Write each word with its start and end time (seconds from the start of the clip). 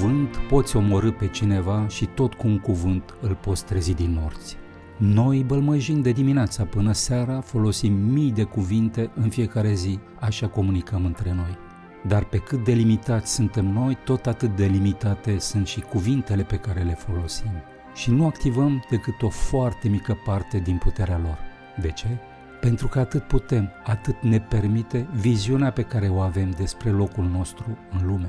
cuvânt 0.00 0.36
poți 0.36 0.76
omorâ 0.76 1.10
pe 1.10 1.26
cineva 1.26 1.86
și 1.88 2.06
tot 2.06 2.34
cu 2.34 2.46
un 2.46 2.58
cuvânt 2.58 3.14
îl 3.20 3.34
poți 3.34 3.64
trezi 3.64 3.94
din 3.94 4.18
morți. 4.20 4.56
Noi 4.96 5.44
bălmăjim 5.46 6.00
de 6.00 6.12
dimineața 6.12 6.64
până 6.64 6.92
seara, 6.92 7.40
folosim 7.40 7.92
mii 7.92 8.32
de 8.32 8.42
cuvinte 8.42 9.10
în 9.14 9.28
fiecare 9.28 9.72
zi, 9.72 9.98
așa 10.20 10.48
comunicăm 10.48 11.04
între 11.04 11.32
noi. 11.32 11.58
Dar 12.06 12.24
pe 12.24 12.38
cât 12.38 12.64
de 12.64 12.72
limitați 12.72 13.34
suntem 13.34 13.72
noi, 13.72 13.98
tot 14.04 14.26
atât 14.26 14.56
de 14.56 14.64
limitate 14.64 15.38
sunt 15.38 15.66
și 15.66 15.80
cuvintele 15.80 16.42
pe 16.42 16.56
care 16.56 16.82
le 16.82 16.94
folosim. 16.94 17.50
Și 17.94 18.10
nu 18.10 18.26
activăm 18.26 18.84
decât 18.90 19.22
o 19.22 19.28
foarte 19.28 19.88
mică 19.88 20.18
parte 20.24 20.58
din 20.58 20.76
puterea 20.76 21.18
lor. 21.18 21.38
De 21.80 21.90
ce? 21.90 22.18
Pentru 22.60 22.88
că 22.88 22.98
atât 22.98 23.22
putem, 23.22 23.70
atât 23.84 24.22
ne 24.22 24.40
permite 24.40 25.08
viziunea 25.14 25.70
pe 25.70 25.82
care 25.82 26.08
o 26.08 26.20
avem 26.20 26.50
despre 26.50 26.90
locul 26.90 27.24
nostru 27.24 27.78
în 27.90 28.06
lume. 28.06 28.28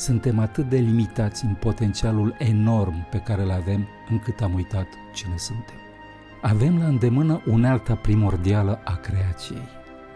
Suntem 0.00 0.38
atât 0.38 0.68
de 0.68 0.76
limitați 0.76 1.44
în 1.44 1.54
potențialul 1.54 2.34
enorm 2.38 3.08
pe 3.10 3.18
care 3.18 3.42
îl 3.42 3.50
avem, 3.50 3.86
încât 4.10 4.40
am 4.40 4.54
uitat 4.54 4.86
cine 5.14 5.36
suntem. 5.36 5.74
Avem 6.42 6.78
la 6.78 6.86
îndemână 6.86 7.42
unealta 7.46 7.94
primordială 7.94 8.80
a 8.84 8.96
creației. 8.96 9.62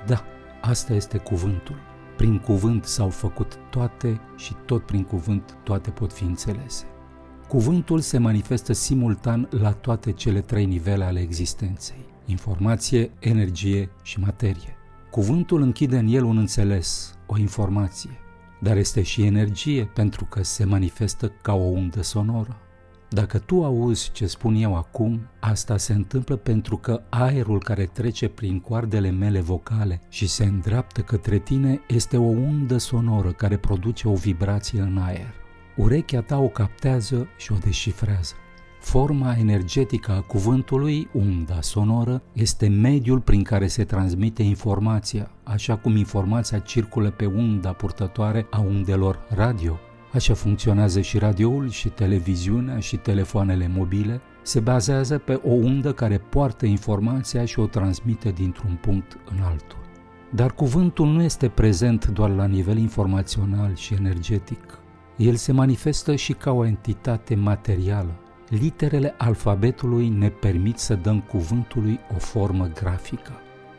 Da, 0.07 0.25
asta 0.61 0.95
este 0.95 1.19
cuvântul. 1.19 1.77
Prin 2.17 2.39
cuvânt 2.39 2.85
s-au 2.85 3.09
făcut 3.09 3.59
toate 3.71 4.21
și 4.37 4.55
tot 4.67 4.87
prin 4.87 5.03
cuvânt 5.03 5.57
toate 5.63 5.91
pot 5.91 6.13
fi 6.13 6.25
înțelese. 6.25 6.85
Cuvântul 7.49 8.01
se 8.01 8.19
manifestă 8.19 8.73
simultan 8.73 9.49
la 9.51 9.73
toate 9.73 10.13
cele 10.13 10.41
trei 10.41 10.65
nivele 10.65 11.05
ale 11.05 11.21
existenței 11.21 12.05
informație, 12.27 13.11
energie 13.19 13.91
și 14.03 14.21
materie. 14.21 14.77
Cuvântul 15.11 15.63
închide 15.63 15.99
în 15.99 16.07
el 16.07 16.25
un 16.25 16.37
înțeles, 16.37 17.19
o 17.27 17.39
informație, 17.39 18.19
dar 18.65 18.77
este 18.77 19.03
și 19.03 19.23
energie 19.23 19.85
pentru 19.95 20.25
că 20.25 20.43
se 20.43 20.65
manifestă 20.65 21.33
ca 21.43 21.55
o 21.55 21.65
undă 21.65 22.03
sonoră. 22.03 22.57
Dacă 23.09 23.39
tu 23.39 23.65
auzi 23.65 24.11
ce 24.13 24.27
spun 24.27 24.55
eu 24.55 24.77
acum, 24.77 25.21
asta 25.41 25.77
se 25.77 25.93
întâmplă 25.93 26.37
pentru 26.37 26.77
că 26.77 27.03
aerul 27.09 27.59
care 27.59 27.85
trece 27.85 28.29
prin 28.29 28.61
coardele 28.61 29.11
mele 29.11 29.41
vocale 29.41 30.01
și 30.09 30.27
se 30.27 30.45
îndreaptă 30.45 31.01
către 31.01 31.39
tine 31.39 31.81
este 31.89 32.17
o 32.17 32.29
undă 32.29 32.77
sonoră 32.77 33.33
care 33.33 33.57
produce 33.57 34.09
o 34.09 34.15
vibrație 34.15 34.81
în 34.81 34.99
aer. 34.99 35.35
Urechea 35.77 36.21
ta 36.21 36.39
o 36.39 36.49
captează 36.49 37.27
și 37.37 37.53
o 37.53 37.57
deșifrează. 37.57 38.35
Forma 38.85 39.35
energetică 39.39 40.13
a 40.13 40.21
cuvântului, 40.21 41.09
unda 41.13 41.61
sonoră, 41.61 42.23
este 42.33 42.69
mediul 42.69 43.21
prin 43.21 43.43
care 43.43 43.67
se 43.67 43.85
transmite 43.85 44.43
informația, 44.43 45.31
așa 45.43 45.77
cum 45.77 45.97
informația 45.97 46.59
circulă 46.59 47.11
pe 47.11 47.27
unda 47.27 47.73
purtătoare 47.73 48.47
a 48.51 48.61
undelor 48.61 49.19
radio. 49.29 49.79
Așa 50.13 50.35
funcționează 50.35 51.01
și 51.01 51.19
radioul, 51.19 51.69
și 51.71 51.89
televiziunea, 51.89 52.79
și 52.79 52.97
telefoanele 52.97 53.71
mobile. 53.75 54.21
Se 54.43 54.61
bazează 54.61 55.19
pe 55.19 55.41
o 55.45 55.53
undă 55.53 55.93
care 55.93 56.19
poartă 56.19 56.67
informația 56.67 57.45
și 57.45 57.59
o 57.59 57.67
transmite 57.67 58.31
dintr-un 58.31 58.79
punct 58.81 59.19
în 59.31 59.43
altul. 59.43 59.79
Dar 60.35 60.53
cuvântul 60.53 61.07
nu 61.07 61.23
este 61.23 61.49
prezent 61.49 62.07
doar 62.07 62.31
la 62.31 62.47
nivel 62.47 62.79
informațional 62.79 63.75
și 63.75 63.95
energetic. 63.95 64.79
El 65.17 65.35
se 65.35 65.53
manifestă 65.53 66.15
și 66.15 66.33
ca 66.33 66.51
o 66.51 66.67
entitate 66.67 67.35
materială, 67.35 68.15
literele 68.61 69.15
alfabetului 69.19 70.09
ne 70.09 70.29
permit 70.29 70.79
să 70.79 70.95
dăm 70.95 71.21
cuvântului 71.21 72.01
o 72.15 72.19
formă 72.19 72.67
grafică. 72.67 73.33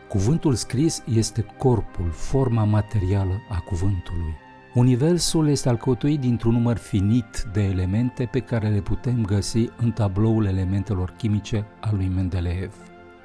Cuvântul 0.09 0.53
scris 0.53 1.03
este 1.13 1.45
corpul, 1.57 2.09
forma 2.09 2.63
materială 2.63 3.41
a 3.49 3.59
cuvântului. 3.59 4.35
Universul 4.73 5.47
este 5.47 5.69
alcătuit 5.69 6.19
dintr-un 6.19 6.51
număr 6.51 6.77
finit 6.77 7.45
de 7.53 7.63
elemente 7.63 8.25
pe 8.31 8.39
care 8.39 8.69
le 8.69 8.81
putem 8.81 9.25
găsi 9.25 9.69
în 9.77 9.91
tabloul 9.91 10.45
elementelor 10.45 11.13
chimice 11.17 11.65
al 11.79 11.95
lui 11.95 12.07
Mendeleev. 12.07 12.73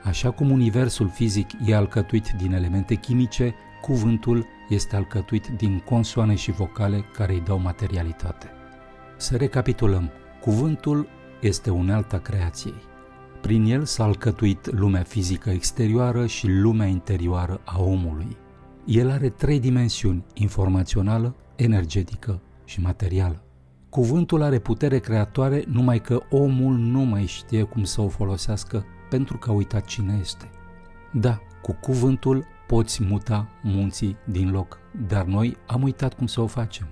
Așa 0.02 0.30
cum 0.30 0.50
universul 0.50 1.08
fizic 1.08 1.50
e 1.66 1.74
alcătuit 1.74 2.30
din 2.30 2.52
elemente 2.52 2.94
chimice, 2.94 3.54
cuvântul 3.80 4.46
este 4.68 4.96
alcătuit 4.96 5.46
din 5.46 5.78
consoane 5.78 6.34
și 6.34 6.50
vocale 6.50 7.04
care 7.12 7.32
îi 7.32 7.42
dau 7.46 7.58
materialitate. 7.58 8.50
Să 9.16 9.36
recapitulăm. 9.36 10.10
Cuvântul 10.40 11.08
este 11.40 11.70
unealta 11.70 12.18
creației. 12.18 12.88
Prin 13.40 13.64
el 13.64 13.84
s-a 13.84 14.04
alcătuit 14.04 14.72
lumea 14.72 15.02
fizică 15.02 15.50
exterioară 15.50 16.26
și 16.26 16.46
lumea 16.48 16.86
interioară 16.86 17.60
a 17.64 17.82
omului. 17.82 18.36
El 18.86 19.10
are 19.10 19.28
trei 19.28 19.60
dimensiuni, 19.60 20.24
informațională, 20.34 21.34
energetică 21.56 22.40
și 22.64 22.80
materială. 22.80 23.44
Cuvântul 23.88 24.42
are 24.42 24.58
putere 24.58 24.98
creatoare 24.98 25.64
numai 25.66 26.00
că 26.00 26.22
omul 26.30 26.74
nu 26.74 27.00
mai 27.00 27.26
știe 27.26 27.62
cum 27.62 27.84
să 27.84 28.00
o 28.00 28.08
folosească 28.08 28.84
pentru 29.10 29.38
că 29.38 29.50
a 29.50 29.52
uitat 29.52 29.84
cine 29.84 30.18
este. 30.20 30.50
Da, 31.12 31.40
cu 31.62 31.72
cuvântul 31.80 32.46
poți 32.66 33.04
muta 33.04 33.48
munții 33.62 34.16
din 34.24 34.50
loc, 34.50 34.78
dar 35.08 35.24
noi 35.24 35.56
am 35.66 35.82
uitat 35.82 36.14
cum 36.14 36.26
să 36.26 36.40
o 36.40 36.46
facem. 36.46 36.86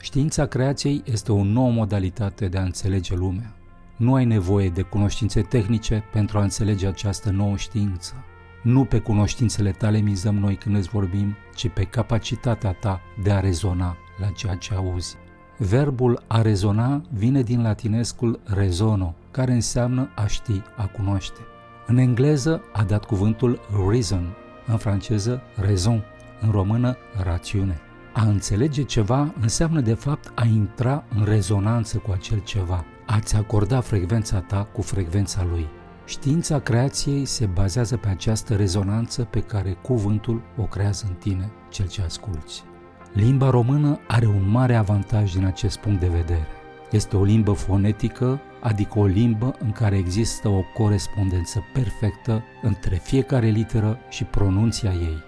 Știința 0.00 0.46
creației 0.46 1.02
este 1.04 1.32
o 1.32 1.44
nouă 1.44 1.70
modalitate 1.70 2.48
de 2.48 2.58
a 2.58 2.62
înțelege 2.62 3.14
lumea. 3.14 3.56
Nu 4.02 4.14
ai 4.14 4.24
nevoie 4.24 4.68
de 4.68 4.82
cunoștințe 4.82 5.40
tehnice 5.40 6.04
pentru 6.12 6.38
a 6.38 6.42
înțelege 6.42 6.86
această 6.86 7.30
nouă 7.30 7.56
știință. 7.56 8.14
Nu 8.62 8.84
pe 8.84 8.98
cunoștințele 8.98 9.70
tale 9.70 9.98
mizăm 9.98 10.34
noi 10.34 10.56
când 10.56 10.76
îți 10.76 10.88
vorbim, 10.88 11.36
ci 11.54 11.68
pe 11.68 11.84
capacitatea 11.84 12.72
ta 12.72 13.00
de 13.22 13.30
a 13.30 13.40
rezona 13.40 13.96
la 14.18 14.26
ceea 14.26 14.54
ce 14.54 14.74
auzi. 14.74 15.16
Verbul 15.58 16.22
a 16.26 16.42
rezona 16.42 17.02
vine 17.12 17.42
din 17.42 17.62
latinescul 17.62 18.40
rezono, 18.44 19.14
care 19.30 19.52
înseamnă 19.52 20.08
a 20.14 20.26
ști, 20.26 20.62
a 20.76 20.86
cunoaște. 20.86 21.40
În 21.86 21.96
engleză 21.96 22.62
a 22.72 22.82
dat 22.82 23.04
cuvântul 23.04 23.60
reason, 23.88 24.34
în 24.66 24.76
franceză 24.76 25.42
raison, 25.56 26.02
în 26.40 26.50
română 26.50 26.96
rațiune. 27.22 27.80
A 28.12 28.22
înțelege 28.22 28.82
ceva 28.82 29.34
înseamnă 29.40 29.80
de 29.80 29.94
fapt 29.94 30.32
a 30.34 30.44
intra 30.44 31.04
în 31.16 31.24
rezonanță 31.24 31.98
cu 31.98 32.10
acel 32.10 32.38
ceva, 32.38 32.84
a-ți 33.12 33.36
acorda 33.36 33.80
frecvența 33.80 34.40
ta 34.40 34.68
cu 34.72 34.82
frecvența 34.82 35.46
lui. 35.50 35.68
Știința 36.04 36.58
creației 36.58 37.24
se 37.24 37.46
bazează 37.46 37.96
pe 37.96 38.08
această 38.08 38.54
rezonanță 38.54 39.24
pe 39.24 39.40
care 39.40 39.76
cuvântul 39.82 40.42
o 40.56 40.62
creează 40.62 41.04
în 41.08 41.14
tine, 41.14 41.52
cel 41.68 41.88
ce 41.88 42.02
asculți. 42.02 42.64
Limba 43.12 43.50
română 43.50 43.98
are 44.06 44.26
un 44.26 44.50
mare 44.50 44.74
avantaj 44.74 45.32
din 45.32 45.44
acest 45.44 45.78
punct 45.78 46.00
de 46.00 46.08
vedere. 46.08 46.46
Este 46.90 47.16
o 47.16 47.24
limbă 47.24 47.52
fonetică, 47.52 48.40
adică 48.60 48.98
o 48.98 49.06
limbă 49.06 49.54
în 49.58 49.72
care 49.72 49.96
există 49.96 50.48
o 50.48 50.60
corespondență 50.74 51.62
perfectă 51.72 52.42
între 52.62 52.96
fiecare 52.96 53.48
literă 53.48 53.98
și 54.08 54.24
pronunția 54.24 54.92
ei. 54.92 55.22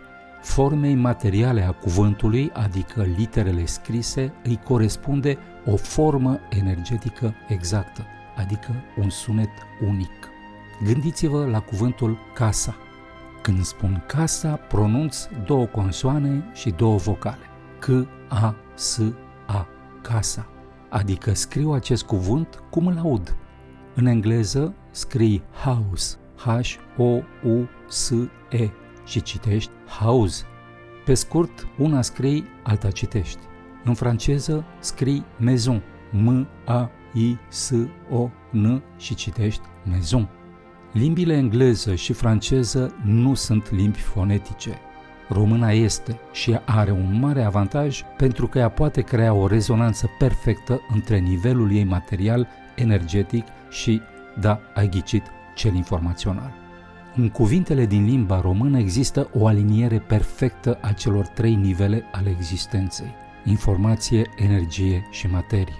Formei 0.45 0.95
materiale 0.95 1.63
a 1.63 1.73
cuvântului, 1.73 2.51
adică 2.53 3.03
literele 3.17 3.65
scrise, 3.65 4.33
îi 4.43 4.61
corespunde 4.65 5.39
o 5.67 5.77
formă 5.77 6.41
energetică 6.49 7.35
exactă, 7.49 8.05
adică 8.37 8.71
un 8.99 9.11
sunet 9.11 9.51
unic. 9.87 10.29
Gândiți-vă 10.85 11.47
la 11.47 11.61
cuvântul 11.61 12.19
casa. 12.35 12.77
Când 13.43 13.63
spun 13.63 14.05
casa, 14.07 14.55
pronunț 14.55 15.27
două 15.47 15.65
consoane 15.67 16.45
și 16.53 16.71
două 16.71 16.97
vocale. 16.97 17.45
C, 17.79 17.89
A, 18.29 18.55
S, 18.75 19.01
A, 19.47 19.67
casa. 20.03 20.47
Adică 20.89 21.35
scriu 21.35 21.71
acest 21.71 22.05
cuvânt 22.05 22.63
cum 22.71 22.87
îl 22.87 22.99
aud. 22.99 23.37
În 23.95 24.07
engleză 24.07 24.75
scrii 24.91 25.43
house, 25.65 26.17
H-O-U-S-E 26.37 27.13
și 29.05 29.23
citești 29.23 29.73
house. 30.01 30.45
Pe 31.05 31.15
scurt, 31.15 31.69
una 31.79 32.03
scrii, 32.03 32.45
alta 32.63 32.91
citești. 32.91 33.41
În 33.85 33.95
franceză 33.95 34.65
scrii 34.79 35.25
maison, 35.37 35.83
M-A-I-S-O-N 36.11 36.93
și 38.97 39.15
citești 39.15 39.63
maison. 39.83 40.29
Limbile 40.93 41.35
engleză 41.35 41.95
și 41.95 42.13
franceză 42.13 42.95
nu 43.05 43.35
sunt 43.35 43.71
limbi 43.71 43.99
fonetice. 43.99 44.79
Româna 45.29 45.71
este 45.71 46.21
și 46.33 46.59
are 46.65 46.91
un 46.91 47.19
mare 47.21 47.43
avantaj 47.43 48.03
pentru 48.17 48.47
că 48.47 48.59
ea 48.59 48.69
poate 48.69 49.01
crea 49.01 49.33
o 49.33 49.47
rezonanță 49.47 50.11
perfectă 50.19 50.81
între 50.93 51.19
nivelul 51.19 51.73
ei 51.73 51.85
material, 51.85 52.49
energetic 52.77 53.47
și, 53.71 54.01
da, 54.41 54.61
ai 54.75 54.89
ghicit, 54.89 55.23
cel 55.55 55.75
informațional. 55.75 56.64
În 57.17 57.29
cuvintele 57.29 57.87
din 57.87 58.05
limba 58.05 58.41
română 58.41 58.79
există 58.79 59.31
o 59.35 59.47
aliniere 59.47 59.99
perfectă 59.99 60.79
a 60.81 60.93
celor 60.93 61.27
trei 61.27 61.55
nivele 61.55 62.05
ale 62.13 62.31
existenței 62.31 63.23
informație, 63.45 64.31
energie 64.37 65.07
și 65.11 65.27
materie. 65.27 65.77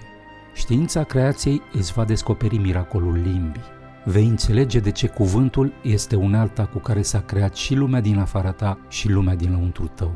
Știința 0.53 1.03
creației 1.03 1.61
îți 1.73 1.93
va 1.93 2.05
descoperi 2.05 2.57
miracolul 2.57 3.13
limbii. 3.13 3.63
Vei 4.03 4.27
înțelege 4.27 4.79
de 4.79 4.91
ce 4.91 5.07
cuvântul 5.07 5.73
este 5.81 6.15
unealta 6.15 6.65
cu 6.65 6.77
care 6.77 7.01
s-a 7.01 7.19
creat 7.21 7.55
și 7.55 7.75
lumea 7.75 8.01
din 8.01 8.17
afara 8.17 8.51
ta 8.51 8.79
și 8.89 9.09
lumea 9.09 9.35
din 9.35 9.51
lăuntru 9.51 9.87
tău. 9.87 10.13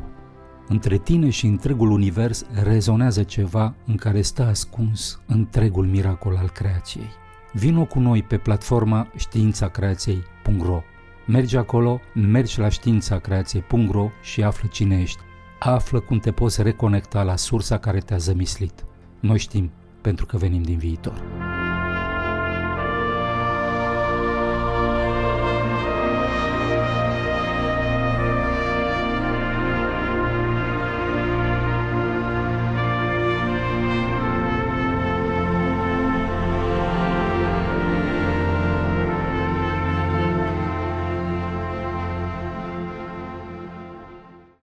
Între 0.68 0.96
tine 0.98 1.30
și 1.30 1.46
întregul 1.46 1.90
univers 1.90 2.44
rezonează 2.62 3.22
ceva 3.22 3.74
în 3.86 3.96
care 3.96 4.22
stă 4.22 4.46
ascuns 4.46 5.20
întregul 5.26 5.86
miracol 5.86 6.36
al 6.36 6.50
creației. 6.50 7.08
Vino 7.52 7.84
cu 7.84 7.98
noi 7.98 8.22
pe 8.22 8.36
platforma 8.36 9.08
științacreației.ro 9.16 10.82
Mergi 11.30 11.56
acolo, 11.56 12.00
mergi 12.14 12.58
la 12.58 12.68
științacreației.ro 12.68 14.10
și 14.22 14.42
află 14.42 14.68
cine 14.72 15.00
ești. 15.00 15.20
Află 15.58 16.00
cum 16.00 16.18
te 16.18 16.32
poți 16.32 16.62
reconecta 16.62 17.22
la 17.22 17.36
sursa 17.36 17.78
care 17.78 17.98
te-a 17.98 18.16
zămislit. 18.16 18.84
Noi 19.20 19.38
știm, 19.38 19.70
pentru 20.00 20.26
că 20.26 20.36
venim 20.36 20.62
din 20.62 20.78
viitor. 20.78 21.22